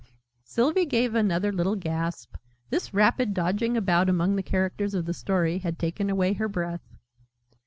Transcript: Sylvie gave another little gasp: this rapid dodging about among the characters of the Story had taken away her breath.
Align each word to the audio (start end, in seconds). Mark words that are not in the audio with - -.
Sylvie 0.43 0.87
gave 0.87 1.13
another 1.13 1.51
little 1.51 1.75
gasp: 1.75 2.33
this 2.71 2.91
rapid 2.91 3.35
dodging 3.35 3.77
about 3.77 4.09
among 4.09 4.35
the 4.35 4.41
characters 4.41 4.95
of 4.95 5.05
the 5.05 5.13
Story 5.13 5.59
had 5.59 5.77
taken 5.77 6.09
away 6.09 6.33
her 6.33 6.47
breath. 6.49 6.95